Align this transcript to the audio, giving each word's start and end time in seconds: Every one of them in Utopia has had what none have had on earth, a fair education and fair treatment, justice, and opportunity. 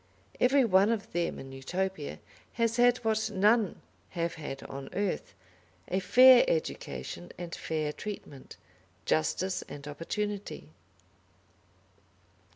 Every 0.39 0.65
one 0.65 0.91
of 0.91 1.13
them 1.13 1.37
in 1.37 1.51
Utopia 1.51 2.17
has 2.53 2.77
had 2.77 2.97
what 3.05 3.29
none 3.31 3.83
have 4.09 4.33
had 4.33 4.63
on 4.63 4.89
earth, 4.93 5.35
a 5.87 5.99
fair 5.99 6.43
education 6.47 7.31
and 7.37 7.53
fair 7.53 7.93
treatment, 7.93 8.57
justice, 9.05 9.61
and 9.69 9.87
opportunity. 9.87 10.69